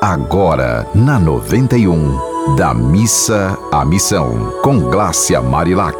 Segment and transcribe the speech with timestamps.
[0.00, 5.98] Agora, na 91, da missa à missão, com Glácia Marilac.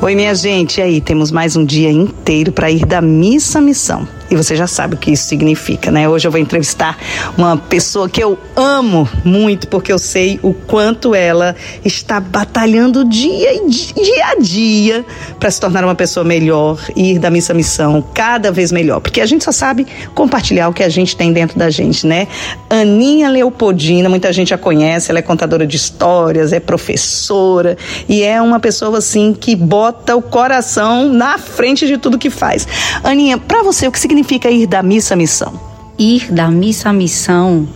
[0.00, 1.00] Oi, minha gente, e aí?
[1.00, 4.06] Temos mais um dia inteiro para ir da missa à missão.
[4.32, 6.08] E você já sabe o que isso significa, né?
[6.08, 6.96] Hoje eu vou entrevistar
[7.36, 11.54] uma pessoa que eu amo muito, porque eu sei o quanto ela
[11.84, 15.04] está batalhando dia, dia a dia
[15.38, 19.00] para se tornar uma pessoa melhor e ir da missa à missão cada vez melhor.
[19.00, 22.26] Porque a gente só sabe compartilhar o que a gente tem dentro da gente, né?
[22.70, 27.76] Aninha Leopoldina, muita gente a conhece, ela é contadora de histórias, é professora
[28.08, 32.66] e é uma pessoa assim que bota o coração na frente de tudo que faz.
[33.04, 35.52] Aninha, para você, o que significa significa ir da missa à missão?
[35.98, 37.66] Ir da missa à missão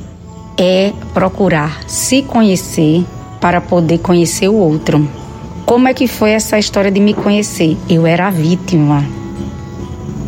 [0.56, 3.04] é procurar se conhecer
[3.41, 5.06] para poder conhecer o outro.
[5.64, 7.77] Como é que foi essa história de me conhecer?
[7.88, 9.04] Eu era a vítima.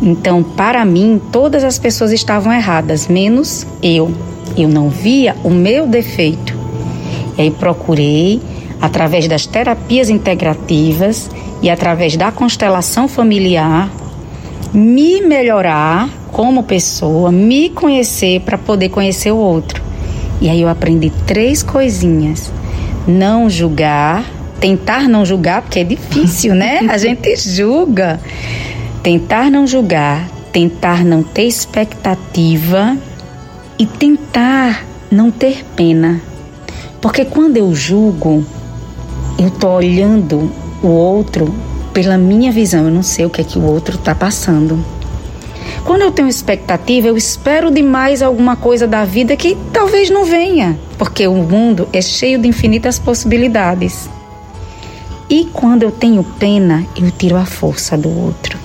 [0.01, 4.11] Então, para mim, todas as pessoas estavam erradas, menos eu.
[4.57, 6.53] Eu não via o meu defeito.
[7.37, 8.41] E aí procurei,
[8.81, 11.29] através das terapias integrativas
[11.61, 13.89] e através da constelação familiar,
[14.73, 19.81] me melhorar como pessoa, me conhecer para poder conhecer o outro.
[20.41, 22.51] E aí eu aprendi três coisinhas:
[23.07, 24.23] não julgar,
[24.59, 26.79] tentar não julgar, porque é difícil, né?
[26.89, 28.19] A gente julga.
[29.01, 32.97] Tentar não julgar, tentar não ter expectativa
[33.77, 36.21] e tentar não ter pena.
[37.01, 38.45] Porque quando eu julgo,
[39.37, 40.51] eu tô olhando
[40.83, 41.55] o outro
[42.01, 44.81] pela minha visão, eu não sei o que é que o outro está passando.
[45.83, 50.79] Quando eu tenho expectativa, eu espero demais alguma coisa da vida que talvez não venha,
[50.97, 54.09] porque o mundo é cheio de infinitas possibilidades.
[55.29, 58.57] E quando eu tenho pena, eu tiro a força do outro.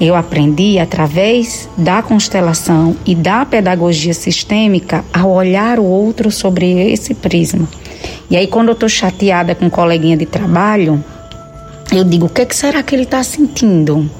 [0.00, 7.14] Eu aprendi através da constelação e da pedagogia sistêmica a olhar o outro sobre esse
[7.14, 7.68] prisma.
[8.30, 11.02] E aí, quando eu estou chateada com um coleguinha de trabalho,
[11.92, 14.10] eu digo: o que, é que será que ele está sentindo?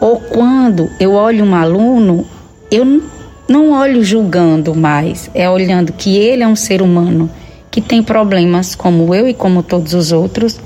[0.00, 2.26] Ou quando eu olho um aluno,
[2.70, 3.02] eu
[3.48, 7.30] não olho julgando mais, é olhando que ele é um ser humano
[7.70, 10.60] que tem problemas como eu e como todos os outros,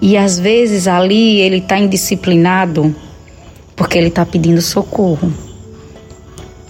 [0.00, 2.94] e às vezes ali ele está indisciplinado
[3.76, 5.32] porque ele está pedindo socorro.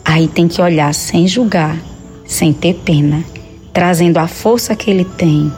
[0.05, 1.79] Aí tem que olhar sem julgar,
[2.27, 3.25] sem ter pena,
[3.73, 5.51] trazendo a força que ele tem.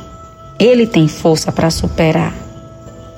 [0.59, 2.50] Ele tem força para superar.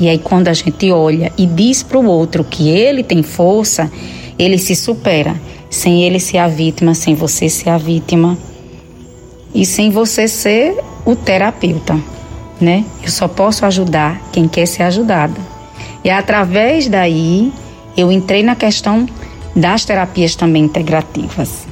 [0.02, 3.88] E aí, quando a gente olha e diz para o outro que ele tem força,
[4.36, 5.40] ele se supera.
[5.70, 8.36] Sem ele ser a vítima, sem você ser a vítima
[9.54, 10.76] e sem você ser
[11.06, 11.96] o terapeuta,
[12.60, 12.84] né?
[13.00, 15.40] Eu só posso ajudar quem quer ser ajudado.
[16.02, 17.52] E através daí,
[17.96, 19.08] eu entrei na questão
[19.54, 21.71] das terapias também integrativas.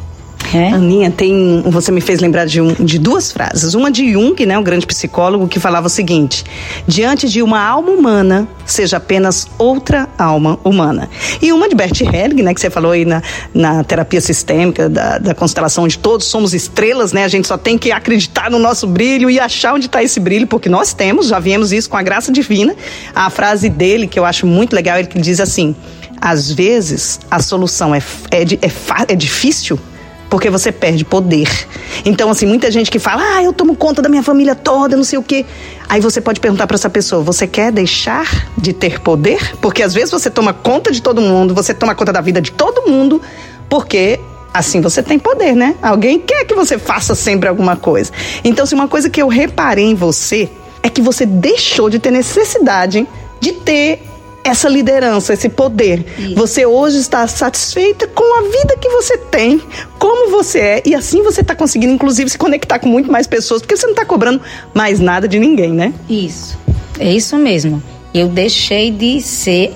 [0.53, 0.71] É?
[0.71, 3.75] Aninha, tem, você me fez lembrar de, um, de duas frases.
[3.75, 6.45] Uma de Jung, né, o grande psicólogo, que falava o seguinte:
[6.89, 11.09] diante de uma alma humana, seja apenas outra alma humana.
[11.41, 13.23] E uma de Bert Helling, né, que você falou aí na,
[13.55, 17.25] na terapia sistêmica, da, da constelação onde todos somos estrelas, né?
[17.25, 20.49] A gente só tem que acreditar no nosso brilho e achar onde está esse brilho,
[20.49, 22.75] porque nós temos, já viemos isso com a graça divina.
[23.15, 25.77] A frase dele, que eu acho muito legal, ele diz assim:
[26.21, 29.79] às vezes a solução é, é, é, é difícil
[30.31, 31.51] porque você perde poder.
[32.05, 35.03] Então, assim, muita gente que fala, ah, eu tomo conta da minha família toda, não
[35.03, 35.45] sei o quê.
[35.89, 39.57] Aí você pode perguntar para essa pessoa, você quer deixar de ter poder?
[39.61, 42.53] Porque às vezes você toma conta de todo mundo, você toma conta da vida de
[42.53, 43.21] todo mundo,
[43.69, 44.21] porque
[44.55, 45.75] assim você tem poder, né?
[45.83, 48.13] Alguém quer que você faça sempre alguma coisa.
[48.45, 50.49] Então, se assim, uma coisa que eu reparei em você
[50.81, 53.07] é que você deixou de ter necessidade
[53.41, 54.10] de ter
[54.51, 56.05] essa liderança, esse poder.
[56.19, 56.35] Isso.
[56.35, 59.61] Você hoje está satisfeita com a vida que você tem,
[59.99, 63.63] como você é, e assim você está conseguindo, inclusive, se conectar com muito mais pessoas,
[63.63, 64.41] porque você não está cobrando
[64.75, 65.93] mais nada de ninguém, né?
[66.09, 66.59] Isso.
[66.99, 67.83] É isso mesmo.
[68.13, 69.73] Eu deixei de ser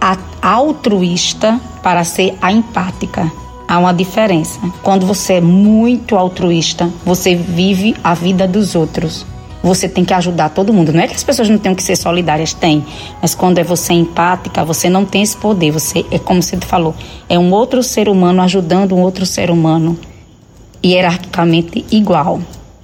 [0.00, 3.30] a altruísta para ser a empática.
[3.66, 4.58] Há uma diferença.
[4.82, 9.26] Quando você é muito altruísta, você vive a vida dos outros
[9.62, 10.92] você tem que ajudar todo mundo.
[10.92, 12.84] Não é que as pessoas não tenham que ser solidárias, tem.
[13.20, 15.70] Mas quando é você empática, você não tem esse poder.
[15.70, 16.94] Você é como você falou,
[17.28, 19.98] é um outro ser humano ajudando um outro ser humano
[20.84, 22.40] hierarquicamente igual.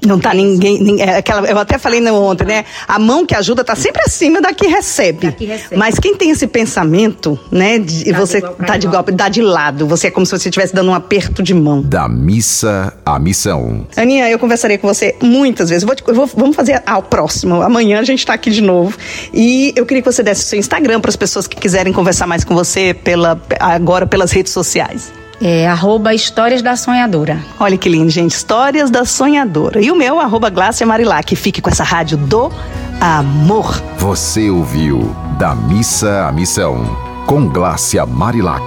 [0.06, 0.83] Não tá ninguém.
[0.83, 2.65] ninguém é aquela, eu até falei ontem, né?
[2.87, 5.27] A mão que ajuda tá sempre acima da que recebe.
[5.27, 5.77] Da que recebe.
[5.77, 7.79] Mas quem tem esse pensamento, né?
[7.79, 9.87] De, tá você de tá de igual, dá de lado.
[9.87, 11.83] Você é como se você estivesse dando um aperto de mão.
[11.83, 13.87] Da missa à missão.
[13.97, 15.85] Aninha, eu conversaria com você muitas vezes.
[15.85, 17.62] Vou, eu vou, vamos fazer ao próximo.
[17.62, 18.97] Amanhã a gente tá aqui de novo.
[19.33, 22.27] E eu queria que você desse o seu Instagram para as pessoas que quiserem conversar
[22.27, 25.12] mais com você pela, agora pelas redes sociais.
[25.41, 27.39] É arroba Histórias da Sonhadora.
[27.59, 28.33] Olha que lindo, gente.
[28.33, 29.81] Histórias da Sonhadora.
[29.81, 31.35] E o meu, arroba Glácia Marilac.
[31.37, 32.53] Fique com essa rádio do
[33.01, 33.83] amor.
[33.99, 36.97] Você ouviu Da Missa à Missão,
[37.27, 38.65] com Glácia Marilac.